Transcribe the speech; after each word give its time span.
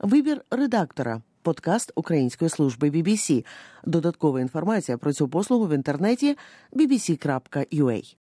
Вибір 0.00 0.44
редактора. 0.50 1.22
Подкаст 1.42 1.92
Української 1.94 2.48
служби 2.48 2.90
BBC. 2.90 3.44
Додаткова 3.84 4.40
інформація 4.40 4.98
про 4.98 5.12
цю 5.12 5.28
послугу 5.28 5.66
в 5.66 5.74
інтернеті 5.74 6.36
bbc.ua. 6.72 8.16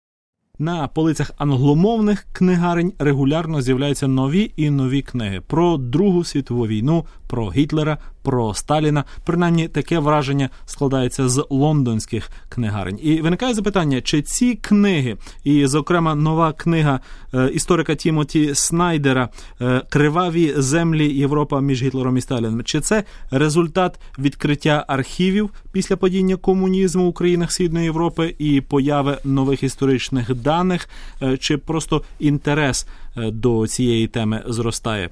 На 0.59 0.89
полицях 0.89 1.31
англомовних 1.39 2.27
книгарень 2.33 2.93
регулярно 2.99 3.63
з'являються 3.63 4.09
нові 4.09 4.53
і 4.57 4.71
нові 4.71 5.03
книги 5.03 5.41
про 5.47 5.77
Другу 5.77 6.25
світову 6.25 6.67
війну, 6.67 7.07
про 7.27 7.51
Гітлера, 7.51 7.99
про 8.23 8.55
Сталіна. 8.55 9.05
Принаймні 9.25 9.69
таке 9.69 9.99
враження 9.99 10.51
складається 10.67 11.29
з 11.29 11.47
лондонських 11.51 12.31
книгарень. 12.49 12.99
І 13.03 13.21
виникає 13.21 13.55
запитання, 13.55 14.01
чи 14.01 14.23
ці 14.23 14.55
книги, 14.55 15.17
і, 15.45 15.67
зокрема, 15.67 16.15
нова 16.15 16.53
книга 16.53 17.01
е, 17.35 17.51
історика 17.55 17.95
Тімоті 17.95 18.55
Снайдера 18.55 19.29
е, 19.61 19.83
Криваві 19.89 20.55
землі 20.57 21.15
Європа 21.15 21.61
між 21.61 21.83
Гітлером 21.83 22.17
і 22.17 22.21
Сталіном, 22.21 22.65
чи 22.65 22.81
це 22.81 23.05
результат 23.31 24.01
відкриття 24.19 24.85
архівів 24.89 25.51
після 25.73 25.97
падіння 25.97 26.37
комунізму 26.37 27.11
в 27.11 27.15
країнах 27.15 27.53
Східної 27.53 27.85
Європи 27.85 28.35
і 28.39 28.61
появи 28.61 29.19
нових 29.25 29.63
історичних 29.63 30.35
даних, 30.47 30.89
е, 31.23 31.37
чи 31.37 31.59
просто 31.59 32.03
інтерес 32.19 32.87
до 33.17 33.67
цієї 33.67 34.07
теми 34.07 34.43
зростає? 34.47 35.11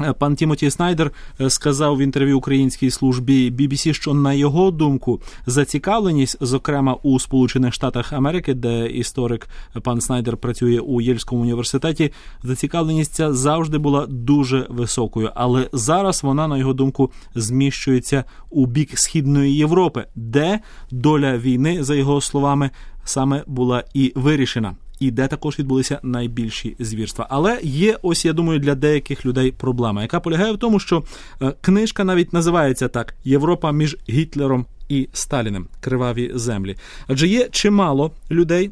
Е, 0.00 0.12
пан 0.12 0.36
Тімоті 0.36 0.70
Снайдер 0.70 1.10
е, 1.40 1.50
сказав 1.50 1.96
в 1.96 2.00
інтерв'ю 2.00 2.38
українській 2.38 2.90
службі 2.90 3.50
BBC, 3.50 3.92
що 3.92 4.14
на 4.14 4.32
його 4.32 4.70
думку 4.70 5.20
зацікавленість, 5.46 6.36
зокрема 6.40 6.96
у 7.02 7.18
Сполучених 7.20 7.74
Штатах 7.74 8.12
Америки, 8.12 8.54
де 8.54 8.86
історик 8.86 9.48
пан 9.82 10.00
Снайдер 10.00 10.36
працює 10.36 10.80
у 10.80 11.00
Єльському 11.00 11.42
університеті, 11.42 12.12
зацікавленість 12.42 13.14
ця 13.14 13.32
завжди 13.32 13.78
була 13.78 14.06
дуже 14.06 14.66
високою, 14.68 15.30
але 15.34 15.68
зараз 15.72 16.22
вона, 16.22 16.48
на 16.48 16.58
його 16.58 16.72
думку, 16.72 17.10
зміщується 17.34 18.24
у 18.50 18.66
бік 18.66 18.98
східної 18.98 19.56
Європи, 19.56 20.04
де 20.14 20.60
доля 20.90 21.38
війни, 21.38 21.84
за 21.84 21.94
його 21.94 22.20
словами, 22.20 22.70
саме 23.04 23.44
була 23.46 23.84
і 23.94 24.12
вирішена 24.14 24.74
і 25.00 25.10
де 25.10 25.28
також 25.28 25.58
відбулися 25.58 26.00
найбільші 26.02 26.76
звірства. 26.78 27.26
Але 27.30 27.60
є 27.62 27.98
ось, 28.02 28.24
я 28.24 28.32
думаю, 28.32 28.60
для 28.60 28.74
деяких 28.74 29.26
людей 29.26 29.52
проблема, 29.52 30.02
яка 30.02 30.20
полягає 30.20 30.52
в 30.52 30.58
тому, 30.58 30.80
що 30.80 31.04
е, 31.42 31.52
книжка 31.60 32.04
навіть 32.04 32.32
називається 32.32 32.88
так: 32.88 33.14
Європа 33.24 33.72
між 33.72 33.96
Гітлером 34.08 34.66
і 34.88 35.08
Сталіним 35.12 35.68
криваві 35.80 36.30
землі. 36.34 36.76
Адже 37.06 37.28
є 37.28 37.48
чимало 37.50 38.12
людей 38.30 38.70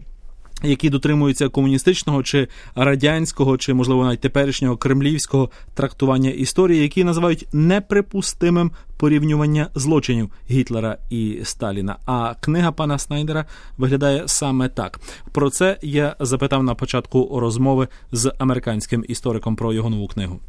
які 0.62 0.90
дотримуються 0.90 1.48
комуністичного 1.48 2.22
чи 2.22 2.48
радянського, 2.74 3.58
чи 3.58 3.74
можливо 3.74 4.04
навіть 4.04 4.20
теперішнього 4.20 4.76
кремлівського 4.76 5.50
трактування 5.74 6.30
історії, 6.30 6.82
які 6.82 7.04
називають 7.04 7.46
неприпустимим 7.52 8.70
порівнювання 8.98 9.68
злочинів 9.74 10.30
Гітлера 10.50 10.96
і 11.10 11.40
Сталіна. 11.42 11.96
А 12.06 12.34
книга 12.34 12.72
пана 12.72 12.98
Снайдера 12.98 13.44
виглядає 13.78 14.28
саме 14.28 14.68
так. 14.68 14.98
Про 15.34 15.50
це 15.50 15.78
я 15.82 16.16
запитав 16.20 16.62
на 16.62 16.74
початку 16.74 17.40
розмови 17.40 17.88
з 18.12 18.32
американським 18.38 19.04
істориком 19.08 19.56
про 19.56 19.72
його 19.72 19.90
нову 19.90 20.08
книгу. 20.08 20.40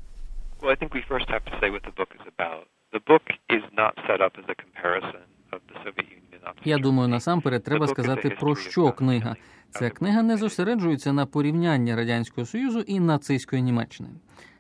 Well, 0.62 0.72
I 0.72 0.80
think 0.82 0.92
we 0.94 1.04
first 1.14 1.28
have 1.36 1.44
to 1.50 1.54
say 1.62 1.70
what 1.76 1.84
the 1.90 1.96
book 2.00 2.12
is 2.20 2.26
about. 2.34 2.64
The 2.96 3.04
book 3.12 3.26
is 3.56 3.64
not 3.82 3.94
set 4.08 4.20
up 4.26 4.34
as 4.42 4.46
a 4.54 4.56
comparison 4.64 5.26
of 5.54 5.60
the 5.70 5.76
Soviet 5.84 6.10
Union. 6.22 6.28
Я 6.66 6.78
думаю, 6.78 7.10
насамперед 7.10 7.64
треба 7.64 7.88
сказати 7.88 8.38
про 8.40 8.56
що 8.56 8.92
книга. 8.92 9.36
Ця 9.72 9.90
книга 9.90 10.24
не 10.24 10.38
зосереджується 10.38 11.14
на 11.14 11.26
порівнянні 11.26 11.96
радянського 11.96 12.48
союзу 12.48 12.80
і 12.80 13.00
нацистської 13.00 13.62
Німеччини. 13.62 14.10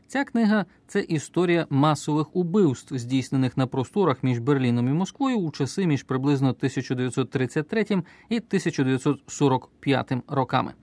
Ця 0.08 0.24
книга 0.24 0.66
це 0.88 1.00
історія 1.00 1.68
масових 1.70 2.36
убивств, 2.36 2.98
здійснених 2.98 3.58
на 3.58 3.68
просторах 3.68 4.24
між 4.24 4.40
Берліном 4.40 4.88
і 4.88 4.92
Москвою 4.92 5.38
у 5.38 5.52
часи 5.52 5.88
між 5.88 6.04
приблизно 6.04 6.50
1933 6.50 7.86
і 8.30 8.38
1945 8.38 10.14
роками. 10.28 10.74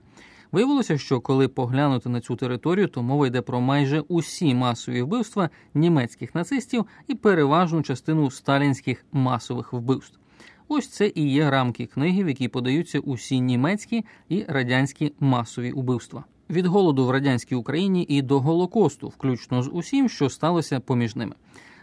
Виявилося, 0.51 0.97
що 0.97 1.21
коли 1.21 1.47
поглянути 1.47 2.09
на 2.09 2.21
цю 2.21 2.35
територію, 2.35 2.87
то 2.87 3.03
мова 3.03 3.27
йде 3.27 3.41
про 3.41 3.61
майже 3.61 3.99
усі 3.99 4.53
масові 4.53 5.01
вбивства 5.01 5.49
німецьких 5.73 6.35
нацистів 6.35 6.85
і 7.07 7.15
переважну 7.15 7.81
частину 7.81 8.31
сталінських 8.31 9.05
масових 9.11 9.73
вбивств. 9.73 10.19
Ось 10.67 10.87
це 10.87 11.11
і 11.15 11.31
є 11.31 11.49
рамки 11.49 11.85
книги, 11.85 12.23
в 12.23 12.27
якій 12.27 12.47
подаються 12.47 12.99
усі 12.99 13.39
німецькі 13.39 14.05
і 14.29 14.45
радянські 14.47 15.13
масові 15.19 15.71
убивства. 15.71 16.23
Від 16.49 16.65
голоду 16.65 17.05
в 17.05 17.11
радянській 17.11 17.55
Україні 17.55 18.05
і 18.09 18.21
до 18.21 18.39
Голокосту, 18.39 19.07
включно 19.07 19.63
з 19.63 19.69
усім, 19.73 20.09
що 20.09 20.29
сталося 20.29 20.79
поміж 20.79 21.15
ними. 21.15 21.35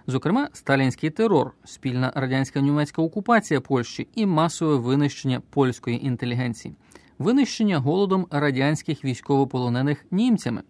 Зокрема, 0.06 0.48
сталінський 0.52 1.10
терор, 1.10 1.54
спільна 1.64 2.12
радянська 2.14 2.60
німецька 2.60 3.02
окупація 3.02 3.60
Польщі 3.60 4.08
і 4.14 4.26
масове 4.26 4.76
винищення 4.76 5.42
польської 5.50 6.06
інтелігенції, 6.06 6.74
винищення 7.18 7.78
голодом 7.78 8.26
радянських 8.30 9.04
військовополонених 9.04 10.06
німцями, 10.10 10.62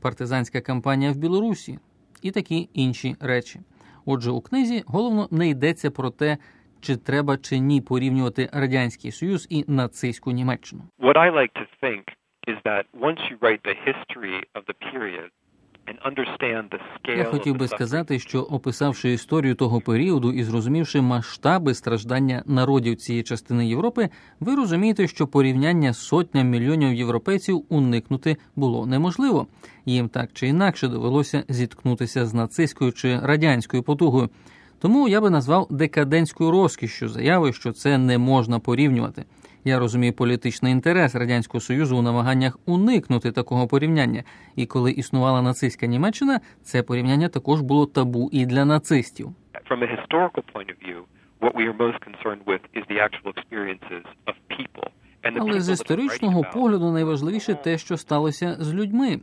партизанська 0.00 0.60
кампанія 0.60 1.12
в 1.12 1.16
Білорусі 1.16 1.78
і 2.22 2.30
такі 2.30 2.68
інші 2.72 3.16
речі. 3.20 3.60
Отже, 4.04 4.30
у 4.30 4.40
книзі 4.40 4.82
головно 4.86 5.28
не 5.30 5.48
йдеться 5.48 5.90
про 5.90 6.10
те, 6.10 6.38
чи 6.80 6.96
треба 6.96 7.36
чи 7.36 7.58
ні 7.58 7.80
порівнювати 7.80 8.48
радянський 8.52 9.12
союз 9.12 9.46
і 9.50 9.64
нацистську 9.68 10.30
Німеччину? 10.30 10.82
What 10.98 11.16
I 11.16 11.30
like 11.32 11.52
to 11.60 11.66
think 11.82 12.02
is 12.48 12.56
that 12.64 12.84
once 13.08 13.20
you 13.30 13.36
write 13.44 13.62
the 13.70 13.76
history 13.88 14.36
of 14.54 14.62
the 14.70 14.76
period 14.92 15.30
я 17.16 17.24
хотів 17.24 17.56
би 17.56 17.68
сказати, 17.68 18.18
що 18.18 18.40
описавши 18.40 19.12
історію 19.12 19.54
того 19.54 19.80
періоду 19.80 20.32
і 20.32 20.42
зрозумівши 20.42 21.00
масштаби 21.00 21.74
страждання 21.74 22.42
народів 22.46 22.96
цієї 22.96 23.22
частини 23.22 23.68
Європи, 23.68 24.08
ви 24.40 24.54
розумієте, 24.54 25.08
що 25.08 25.26
порівняння 25.26 25.92
сотням 25.92 26.48
мільйонів 26.48 26.94
європейців 26.94 27.64
уникнути 27.68 28.36
було 28.56 28.86
неможливо. 28.86 29.46
Їм 29.86 30.08
так 30.08 30.32
чи 30.32 30.46
інакше 30.46 30.88
довелося 30.88 31.44
зіткнутися 31.48 32.26
з 32.26 32.34
нацистською 32.34 32.92
чи 32.92 33.18
радянською 33.18 33.82
потугою. 33.82 34.28
Тому 34.80 35.08
я 35.08 35.20
би 35.20 35.30
назвав 35.30 35.66
декадентською 35.70 36.50
розкішшю 36.50 37.08
заяви, 37.08 37.52
що 37.52 37.72
це 37.72 37.98
не 37.98 38.18
можна 38.18 38.58
порівнювати. 38.58 39.24
Я 39.64 39.78
розумію 39.78 40.12
політичний 40.12 40.72
інтерес 40.72 41.14
радянського 41.14 41.60
союзу 41.60 41.96
у 41.96 42.02
намаганнях 42.02 42.58
уникнути 42.66 43.32
такого 43.32 43.66
порівняння. 43.66 44.24
І 44.56 44.66
коли 44.66 44.92
існувала 44.92 45.42
нацистська 45.42 45.86
Німеччина, 45.86 46.40
це 46.62 46.82
порівняння 46.82 47.28
також 47.28 47.60
було 47.60 47.86
табу 47.86 48.28
і 48.32 48.46
для 48.46 48.64
нацистів. 48.64 49.28
From 49.70 49.82
a 49.82 49.88
historical 49.96 50.42
point 50.54 50.68
of 50.74 50.78
view, 50.88 51.00
what 51.40 51.54
we 51.54 51.64
are 51.70 51.76
most 51.86 51.98
concerned 52.08 52.42
with 52.46 52.62
is 52.78 52.84
the 52.90 52.98
actual 53.06 53.32
experiences 53.34 54.04
of 54.26 54.34
people. 54.58 54.88
Але 55.22 55.60
з 55.60 55.68
історичного 55.72 56.44
погляду 56.54 56.92
найважливіше 56.92 57.54
те, 57.54 57.78
що 57.78 57.96
сталося 57.96 58.56
з 58.60 58.74
людьми. 58.74 59.20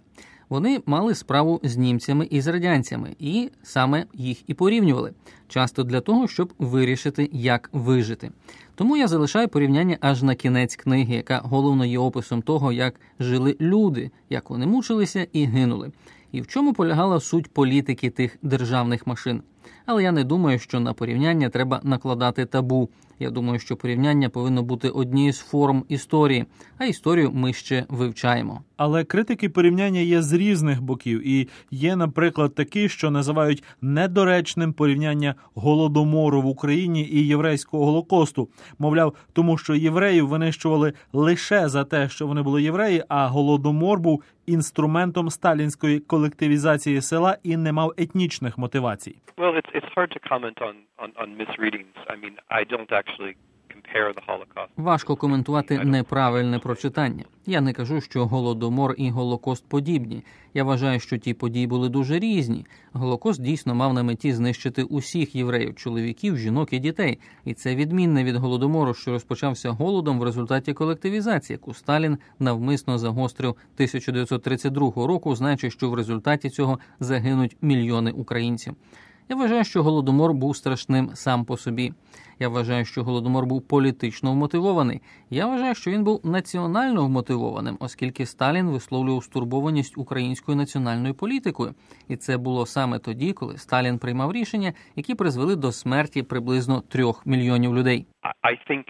Вони 0.50 0.82
мали 0.86 1.16
справу 1.16 1.60
з 1.64 1.78
німцями 1.78 2.28
і 2.30 2.42
з 2.42 2.48
радянцями, 2.48 3.16
і 3.20 3.50
саме 3.64 4.06
їх 4.14 4.50
і 4.50 4.54
порівнювали, 4.54 5.14
часто 5.48 5.84
для 5.84 6.02
того, 6.02 6.28
щоб 6.28 6.54
вирішити, 6.60 7.30
як 7.34 7.70
вижити. 7.74 8.32
Тому 8.76 8.98
я 8.98 9.08
залишаю 9.08 9.48
порівняння 9.48 9.98
аж 10.02 10.24
на 10.24 10.36
кінець 10.36 10.76
книги, 10.76 11.16
яка 11.16 11.42
головно 11.44 11.86
є 11.86 12.00
описом 12.00 12.42
того, 12.42 12.72
як 12.72 13.00
жили 13.20 13.58
люди, 13.62 14.12
як 14.30 14.50
вони 14.50 14.66
мучилися 14.66 15.28
і 15.34 15.46
гинули, 15.46 15.92
і 16.32 16.42
в 16.42 16.48
чому 16.48 16.74
полягала 16.74 17.20
суть 17.20 17.48
політики 17.48 18.10
тих 18.10 18.38
державних 18.42 19.08
машин. 19.08 19.42
Але 19.86 20.04
я 20.04 20.12
не 20.12 20.24
думаю, 20.24 20.60
що 20.60 20.80
на 20.80 20.94
порівняння 20.94 21.50
треба 21.50 21.80
накладати 21.84 22.46
табу. 22.46 22.90
Я 23.20 23.32
думаю, 23.32 23.60
що 23.60 23.76
порівняння 23.76 24.30
повинно 24.30 24.64
бути 24.64 24.90
однією 24.90 25.34
з 25.34 25.40
форм 25.40 25.84
історії, 25.90 26.46
а 26.78 26.86
історію 26.86 27.32
ми 27.34 27.54
ще 27.54 27.86
вивчаємо. 27.90 28.62
Але 28.78 29.04
критики 29.04 29.50
порівняння 29.50 30.00
є 30.00 30.22
з 30.22 30.34
різних 30.34 30.82
боків, 30.82 31.28
і 31.28 31.48
є, 31.72 31.96
наприклад, 31.96 32.56
такі, 32.56 32.90
що 32.90 33.12
називають 33.12 33.64
недоречним 33.82 34.74
порівняння 34.74 35.36
голодомору 35.56 36.42
в 36.42 36.46
Україні 36.46 37.10
і 37.12 37.28
єврейського 37.28 37.86
голокосту. 37.86 38.50
Мовляв, 38.80 39.14
тому 39.34 39.58
що 39.58 39.76
євреїв 39.76 40.28
винищували 40.28 40.94
лише 41.14 41.70
за 41.70 41.84
те, 41.84 42.10
що 42.10 42.28
вони 42.28 42.42
були 42.42 42.64
євреї, 42.64 43.04
а 43.08 43.28
голодомор 43.28 44.00
був 44.00 44.24
інструментом 44.46 45.30
сталінської 45.30 46.00
колективізації 46.00 47.02
села 47.02 47.38
і 47.44 47.58
не 47.58 47.72
мав 47.72 47.94
етнічних 47.98 48.58
мотивацій. 48.58 49.16
It's 49.58 49.72
it's 49.78 49.92
hard 49.96 50.12
to 50.16 50.20
comment 50.32 50.58
on 50.68 50.76
on, 51.04 51.10
on 51.22 51.28
misreadings. 51.42 51.98
I 52.14 52.16
mean, 52.24 52.36
I 52.60 52.62
don't 52.74 52.92
actually 53.02 53.34
compare 53.74 54.14
the 54.14 54.22
Holocaust. 54.28 54.70
Важко 54.78 55.16
коментувати 55.16 55.80
неправильне 55.80 56.60
прочитання. 56.60 57.24
Я 57.46 57.62
не 57.62 57.74
кажу, 57.74 58.02
що 58.02 58.26
голодомор 58.26 58.96
і 58.98 59.10
голокост 59.10 59.70
подібні. 59.70 60.24
Я 60.54 60.64
вважаю, 60.64 61.00
що 61.00 61.18
ті 61.18 61.34
події 61.34 61.68
були 61.68 61.90
дуже 61.90 62.20
різні. 62.20 62.66
Голокост 62.94 63.42
дійсно 63.42 63.76
мав 63.76 63.94
на 63.94 64.04
меті 64.04 64.34
знищити 64.34 64.84
усіх 64.84 65.36
євреїв, 65.36 65.76
чоловіків, 65.76 66.38
жінок 66.38 66.74
і 66.74 66.80
дітей, 66.80 67.20
і 67.46 67.54
це 67.54 67.76
відмінне 67.76 68.24
від 68.24 68.36
голодомору, 68.36 68.94
що 68.94 69.12
розпочався 69.12 69.70
голодом 69.70 70.20
в 70.20 70.24
результаті 70.24 70.74
колективізації, 70.74 71.56
яку 71.56 71.74
Сталін 71.74 72.18
навмисно 72.40 72.98
загострив 72.98 73.52
1932 73.52 75.08
року, 75.08 75.36
знаючи, 75.36 75.70
що 75.70 75.90
в 75.90 75.94
результаті 75.94 76.50
цього 76.50 76.80
загинуть 77.00 77.58
мільйони 77.62 78.12
українців. 78.12 78.76
Я 79.30 79.36
вважаю, 79.36 79.64
що 79.64 79.84
голодомор 79.84 80.34
був 80.34 80.56
страшним 80.56 81.10
сам 81.10 81.46
по 81.46 81.58
собі. 81.58 81.94
Я 82.40 82.50
вважаю, 82.50 82.86
що 82.86 83.04
голодомор 83.04 83.46
був 83.46 83.68
політично 83.68 84.32
вмотивований. 84.32 85.02
Я 85.30 85.46
вважаю, 85.46 85.76
що 85.76 85.92
він 85.92 86.04
був 86.04 86.26
національно 86.26 87.06
вмотивованим, 87.06 87.78
оскільки 87.80 88.26
Сталін 88.26 88.70
висловлював 88.70 89.24
стурбованість 89.24 89.98
українською 89.98 90.58
національною 90.58 91.14
політикою, 91.14 91.76
і 92.08 92.16
це 92.16 92.38
було 92.38 92.66
саме 92.66 93.00
тоді, 93.00 93.34
коли 93.34 93.58
Сталін 93.58 94.00
приймав 94.00 94.32
рішення, 94.32 94.74
які 94.96 95.16
призвели 95.16 95.56
до 95.56 95.72
смерті 95.72 96.24
приблизно 96.24 96.82
трьох 96.82 97.26
мільйонів 97.26 97.76
людей. 97.76 98.06
I 98.44 98.56
think 98.70 98.86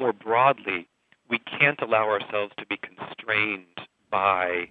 more 0.00 0.12
broadly, 0.26 0.86
we 1.30 1.38
can't 1.58 1.80
allow 1.86 2.04
ourselves 2.16 2.52
to 2.60 2.64
be 2.72 2.78
constrained 2.88 3.76
by 4.12 4.68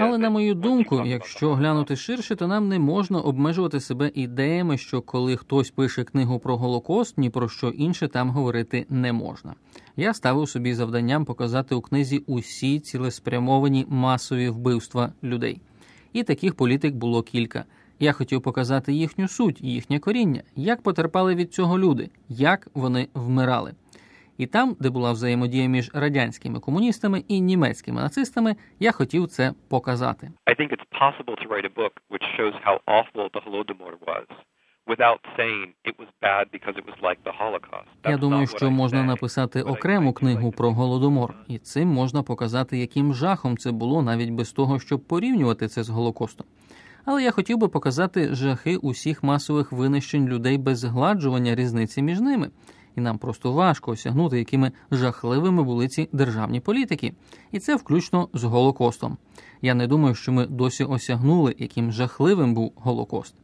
але 0.00 0.18
на 0.18 0.30
мою 0.30 0.54
думку, 0.54 1.02
якщо 1.06 1.54
глянути 1.54 1.96
ширше, 1.96 2.36
то 2.36 2.46
нам 2.46 2.68
не 2.68 2.78
можна 2.78 3.20
обмежувати 3.20 3.80
себе 3.80 4.10
ідеями, 4.14 4.78
що 4.78 5.02
коли 5.02 5.36
хтось 5.36 5.70
пише 5.70 6.04
книгу 6.04 6.38
про 6.38 6.56
голокост, 6.56 7.18
ні 7.18 7.30
про 7.30 7.48
що 7.48 7.68
інше 7.68 8.08
там 8.08 8.30
говорити 8.30 8.86
не 8.88 9.12
можна. 9.12 9.54
Я 9.96 10.14
ставив 10.14 10.48
собі 10.48 10.74
завданням 10.74 11.24
показати 11.24 11.74
у 11.74 11.80
книзі 11.80 12.18
усі 12.26 12.80
цілеспрямовані 12.80 13.86
масові 13.88 14.48
вбивства 14.48 15.12
людей. 15.24 15.60
І 16.12 16.22
таких 16.22 16.54
політик 16.54 16.94
було 16.94 17.22
кілька. 17.22 17.64
Я 18.00 18.12
хотів 18.12 18.42
показати 18.42 18.92
їхню 18.92 19.28
суть, 19.28 19.60
їхнє 19.60 19.98
коріння, 19.98 20.42
як 20.56 20.82
потерпали 20.82 21.34
від 21.34 21.54
цього 21.54 21.78
люди, 21.78 22.10
як 22.28 22.68
вони 22.74 23.08
вмирали. 23.14 23.74
І 24.42 24.46
там, 24.46 24.76
де 24.80 24.90
була 24.90 25.12
взаємодія 25.12 25.68
між 25.68 25.90
радянськими 25.94 26.60
комуністами 26.60 27.24
і 27.28 27.40
німецькими 27.40 28.02
нацистами, 28.02 28.56
я 28.80 28.92
хотів 28.92 29.26
це 29.26 29.52
показати. 29.68 30.30
I 30.46 30.60
think 30.60 30.70
it's 30.72 30.86
possible 31.02 31.34
to 31.42 31.48
write 31.50 31.66
a 31.72 31.74
book 31.80 31.92
which 32.10 32.26
shows 32.38 32.54
how 32.66 32.76
awful 32.96 33.24
the 33.34 33.40
Holodomor 33.46 33.94
was. 34.10 34.26
Without 34.92 35.20
saying 35.38 35.66
it 35.90 35.94
was 36.00 36.08
bad 36.26 36.44
because 36.56 36.74
it 36.80 36.84
was 36.90 36.98
like 37.08 37.20
the 37.28 37.34
Holocaust. 37.42 38.10
Я 38.10 38.16
думаю, 38.16 38.46
що 38.46 38.70
можна 38.70 39.04
написати 39.04 39.62
окрему 39.62 40.12
книгу 40.12 40.52
про 40.52 40.72
голодомор, 40.72 41.34
і 41.48 41.58
цим 41.58 41.88
можна 41.88 42.22
показати, 42.22 42.78
яким 42.78 43.14
жахом 43.14 43.56
це 43.58 43.72
було, 43.72 44.02
навіть 44.02 44.30
без 44.30 44.52
того, 44.52 44.78
щоб 44.78 45.00
порівнювати 45.06 45.68
це 45.68 45.82
з 45.82 45.88
голокостом. 45.88 46.46
Але 47.04 47.22
я 47.22 47.30
хотів 47.30 47.58
би 47.58 47.68
показати 47.68 48.34
жахи 48.34 48.76
усіх 48.76 49.22
масових 49.22 49.72
винищень 49.72 50.28
людей 50.28 50.58
без 50.58 50.78
згладжування 50.78 51.54
різниці 51.54 52.02
між 52.02 52.20
ними 52.20 52.50
і 52.96 53.00
нам 53.00 53.18
просто 53.18 53.52
важко 53.52 53.90
осягнути, 53.90 54.38
якими 54.38 54.72
жахливими 54.90 55.62
були 55.62 55.88
ці 55.88 56.08
державні 56.12 56.60
політики, 56.60 57.14
і 57.52 57.58
це 57.58 57.76
включно 57.76 58.28
з 58.34 58.44
Голокостом. 58.44 59.16
Я 59.62 59.74
не 59.74 59.86
думаю, 59.86 60.14
що 60.14 60.32
ми 60.32 60.46
досі 60.46 60.84
осягнули, 60.84 61.54
яким 61.58 61.92
жахливим 61.92 62.54
був 62.54 62.72
Голокост. 62.76 63.34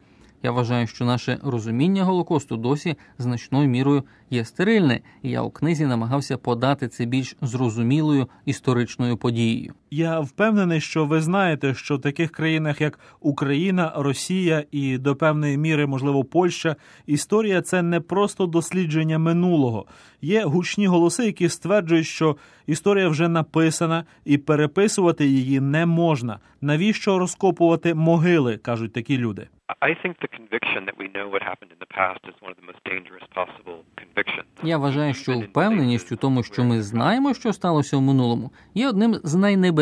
Я 0.43 0.51
вважаю, 0.51 0.87
що 0.87 1.05
наше 1.05 1.39
розуміння 1.43 2.05
Голокосту 2.05 2.57
досі 2.57 2.97
значною 3.19 3.69
мірою 3.69 4.05
є 4.31 4.45
стерильне, 4.45 5.01
і 5.23 5.31
я 5.31 5.43
у 5.43 5.51
книзі 5.51 5.87
намагався 5.87 6.37
подати 6.37 6.89
це 6.89 7.05
більш 7.05 7.37
зрозумілою 7.43 8.29
історичною 8.45 9.17
подією. 9.17 9.75
Я 9.91 10.21
впевнений, 10.21 10.81
що 10.81 11.05
ви 11.05 11.21
знаєте, 11.21 11.75
що 11.75 11.97
в 11.97 12.01
таких 12.01 12.31
країнах, 12.31 12.81
як 12.81 12.99
Україна, 13.21 13.93
Росія 13.97 14.65
і 14.71 14.99
до 14.99 15.17
певної 15.17 15.59
міри, 15.59 15.87
можливо, 15.87 16.25
Польща, 16.25 16.77
історія 17.07 17.63
це 17.63 17.83
не 17.83 18.01
просто 18.01 18.47
дослідження 18.47 19.19
минулого. 19.19 19.87
Є 20.23 20.45
гучні 20.45 20.87
голоси, 20.87 21.27
які 21.27 21.49
стверджують, 21.49 22.07
що 22.07 22.37
історія 22.67 23.09
вже 23.09 23.29
написана 23.29 24.05
і 24.25 24.39
переписувати 24.39 25.27
її 25.27 25.61
не 25.61 25.87
можна. 25.87 26.39
Навіщо 26.61 27.19
розкопувати 27.19 27.95
могили? 27.95 28.57
кажуть 28.57 28.93
такі 28.93 29.19
люди. 29.19 29.49
I 29.81 29.95
think 30.03 30.15
the 30.25 30.31
conviction 30.39 30.81
that 30.89 30.97
we 31.03 31.07
know 31.17 31.27
what 31.35 31.43
happened 31.43 31.71
in 31.77 31.81
the 31.87 31.93
past 32.01 32.21
is 32.31 32.35
one 32.45 32.51
of 32.55 32.59
the 32.61 32.67
most 32.71 32.83
dangerous 32.93 33.27
possible 33.41 33.77
convictions. 34.03 34.47
Я 34.63 34.79
вважаю, 34.79 35.15
що 35.15 35.39
впевненість 35.39 36.13
у 36.13 36.17
тому, 36.17 36.43
що 36.43 36.65
ми 36.65 36.83
знаємо, 36.83 37.35
що 37.35 37.53
сталося 37.53 37.97
в 37.97 38.03
минулому, 38.03 38.51
є 38.75 38.89
одним 38.89 39.15
з 39.25 39.35
найнебезпечніших 39.35 39.78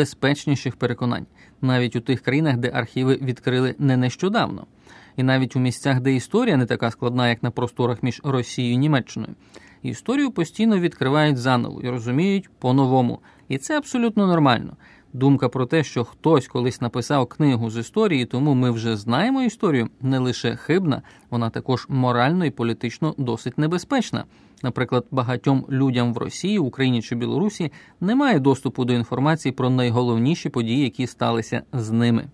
переконань, 0.77 1.25
навіть 1.61 1.95
у 1.95 2.01
тих 2.01 2.21
країнах, 2.21 2.57
де 2.57 2.71
архіви 2.73 3.19
відкрили 3.21 3.75
не 3.79 3.97
нещодавно, 3.97 4.67
і 5.15 5.23
навіть 5.23 5.55
у 5.55 5.59
місцях, 5.59 5.99
де 5.99 6.13
історія 6.13 6.57
не 6.57 6.65
така 6.65 6.91
складна, 6.91 7.29
як 7.29 7.43
на 7.43 7.51
просторах 7.51 8.03
між 8.03 8.21
Росією 8.23 8.73
і 8.73 8.77
Німеччиною. 8.77 9.35
Історію 9.81 10.31
постійно 10.31 10.79
відкривають 10.79 11.37
заново 11.37 11.81
і 11.81 11.89
розуміють 11.89 12.49
по-новому, 12.59 13.19
і 13.47 13.57
це 13.57 13.77
абсолютно 13.77 14.27
нормально. 14.27 14.77
Думка 15.13 15.49
про 15.49 15.65
те, 15.65 15.83
що 15.83 16.03
хтось 16.03 16.47
колись 16.47 16.81
написав 16.81 17.27
книгу 17.27 17.69
з 17.69 17.77
історії, 17.77 18.25
тому 18.25 18.53
ми 18.53 18.71
вже 18.71 18.95
знаємо 18.95 19.41
історію, 19.43 19.89
не 20.01 20.19
лише 20.19 20.55
хибна, 20.55 21.01
вона 21.29 21.49
також 21.49 21.85
морально 21.89 22.45
і 22.45 22.51
політично 22.51 23.15
досить 23.17 23.57
небезпечна. 23.57 24.25
Наприклад, 24.63 25.05
багатьом 25.11 25.65
людям 25.69 26.13
в 26.13 26.17
Росії, 26.17 26.59
Україні 26.59 27.01
чи 27.01 27.15
Білорусі 27.15 27.71
немає 28.01 28.39
доступу 28.39 28.85
до 28.85 28.93
інформації 28.93 29.51
про 29.51 29.69
найголовніші 29.69 30.49
події, 30.49 30.83
які 30.83 31.07
сталися 31.07 31.63
з 31.73 31.91
ними. 31.91 32.27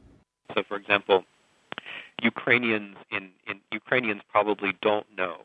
So, 0.56 0.64
for 0.70 0.78
example, 0.78 1.20
Ukrainians 2.24 2.96
in, 3.16 3.24
in 3.50 3.58
Ukrainians 3.82 4.22
probably 4.34 4.72
don't 4.82 5.06
know 5.18 5.36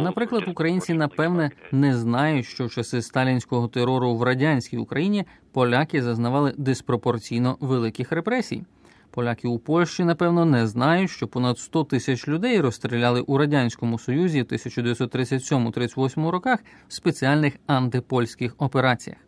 Наприклад, 0.00 0.44
українці 0.46 0.94
напевне 0.94 1.50
не 1.72 1.96
знають, 1.96 2.46
що 2.46 2.66
в 2.66 2.70
часи 2.70 3.02
сталінського 3.02 3.68
терору 3.68 4.14
в 4.14 4.22
радянській 4.22 4.78
Україні 4.78 5.24
поляки 5.52 6.02
зазнавали 6.02 6.54
диспропорційно 6.56 7.56
великих 7.60 8.12
репресій. 8.12 8.64
Поляки 9.10 9.48
у 9.48 9.58
Польщі, 9.58 10.04
напевно, 10.04 10.44
не 10.44 10.66
знають, 10.66 11.10
що 11.10 11.28
понад 11.28 11.58
100 11.58 11.84
тисяч 11.84 12.28
людей 12.28 12.60
розстріляли 12.60 13.20
у 13.20 13.38
радянському 13.38 13.98
союзі 13.98 14.42
в 14.42 14.44
1937-38 14.44 16.28
роках 16.28 16.58
в 16.88 16.92
спеціальних 16.92 17.54
антипольських 17.66 18.54
операціях. 18.58 19.18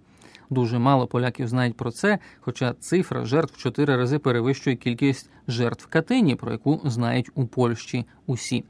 Дуже 0.50 0.78
мало 0.78 1.06
поляків 1.06 1.48
знають 1.48 1.76
про 1.76 1.90
це, 1.90 2.18
хоча 2.40 2.72
цифра 2.72 3.24
жертв 3.24 3.54
в 3.56 3.62
чотири 3.62 3.96
рази 3.96 4.18
перевищує 4.18 4.76
кількість 4.76 5.30
жертв 5.48 5.86
Катині, 5.86 6.34
про 6.34 6.52
яку 6.52 6.80
знають 6.84 7.30
у 7.34 7.46
Польщі 7.46 8.04
усі. 8.26 8.64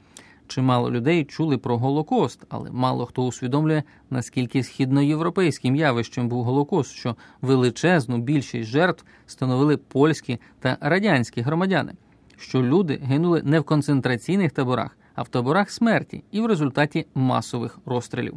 Чимало 0.51 0.91
людей 0.91 1.25
чули 1.25 1.57
про 1.57 1.77
Голокост, 1.77 2.45
але 2.49 2.71
мало 2.71 3.05
хто 3.05 3.23
усвідомлює, 3.23 3.83
наскільки 4.09 4.63
східноєвропейським 4.63 5.75
явищем 5.75 6.29
був 6.29 6.43
Голокост, 6.43 6.95
що 6.95 7.15
величезну 7.41 8.17
більшість 8.17 8.69
жертв 8.69 9.05
становили 9.25 9.77
польські 9.77 10.37
та 10.59 10.77
радянські 10.81 11.41
громадяни, 11.41 11.93
що 12.37 12.63
люди 12.63 12.99
гинули 13.03 13.41
не 13.43 13.59
в 13.59 13.63
концентраційних 13.63 14.51
таборах, 14.51 14.97
а 15.15 15.21
в 15.21 15.27
таборах 15.27 15.69
смерті 15.69 16.23
і 16.31 16.41
в 16.41 16.45
результаті 16.45 17.05
масових 17.15 17.79
розстрілів. 17.85 18.33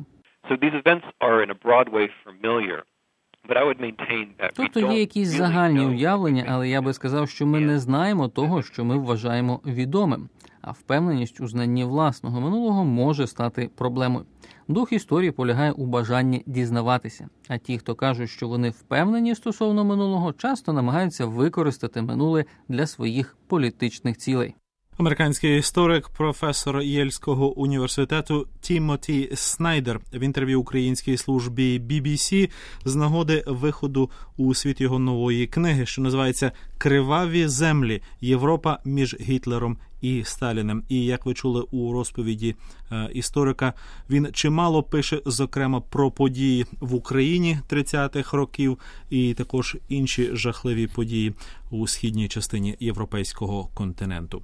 Тобто 4.57 4.81
є 4.81 5.01
якісь 5.01 5.29
загальні 5.29 5.87
уявлення, 5.87 6.45
але 6.49 6.69
я 6.69 6.83
би 6.83 6.93
сказав, 6.93 7.29
що 7.29 7.47
ми 7.47 7.61
не 7.61 7.79
знаємо 7.79 8.29
того, 8.29 8.63
що 8.63 8.85
ми 8.85 8.99
вважаємо 8.99 9.61
відомим 9.67 10.29
а 10.67 10.71
впевненість 10.71 11.41
у 11.41 11.47
знанні 11.47 11.85
власного 11.85 12.41
минулого 12.41 12.85
може 12.85 13.27
стати 13.27 13.71
проблемою. 13.75 14.25
Дух 14.69 14.93
історії 14.93 15.31
полягає 15.31 15.73
у 15.73 15.87
бажанні 15.87 16.43
дізнаватися. 16.47 17.29
А 17.49 17.59
ті, 17.59 17.79
хто 17.79 17.95
кажуть, 17.95 18.31
що 18.31 18.49
вони 18.49 18.71
впевнені 18.71 19.35
стосовно 19.35 19.85
минулого, 19.85 20.33
часто 20.33 20.73
намагаються 20.73 21.27
використати 21.27 22.03
минуле 22.03 22.45
для 22.69 22.87
своїх 22.87 23.37
політичних 23.47 24.17
цілей. 24.17 24.55
Американський 24.99 25.59
історик, 25.59 26.09
професор 26.09 26.81
Єльського 26.81 27.59
університету 27.59 28.47
Тімоті 28.61 29.31
Снайдер 29.35 30.01
в 30.13 30.23
інтерв'ю 30.23 30.61
українській 30.61 31.17
службі 31.17 31.81
BBC 31.81 32.51
з 32.85 32.95
нагоди 32.95 33.45
виходу 33.47 34.11
у 34.37 34.55
світ 34.55 34.81
його 34.81 34.99
нової 34.99 35.47
книги, 35.47 35.87
що 35.87 36.03
називається 36.03 36.53
Криваві 36.79 37.49
землі 37.49 38.03
Європа 38.21 38.79
між 38.85 39.17
Гітлером 39.21 39.79
і 40.05 40.25
Сталіним. 40.25 40.83
І 40.89 41.05
як 41.05 41.27
ви 41.27 41.35
чули 41.35 41.63
у 41.71 41.93
розповіді 41.93 42.55
е, 42.93 43.11
історика, 43.15 43.73
він 44.11 44.29
чимало 44.33 44.83
пише 44.83 45.23
зокрема 45.27 45.81
про 45.81 46.11
події 46.11 46.67
в 46.81 46.95
Україні 46.95 47.59
30-х 47.69 48.37
років, 48.37 48.79
і 49.11 49.35
також 49.35 49.77
інші 49.89 50.31
жахливі 50.33 50.87
події 50.87 51.35
у 51.71 51.87
східній 51.87 52.29
частині 52.29 52.77
європейського 52.81 53.69
континенту. 53.75 54.43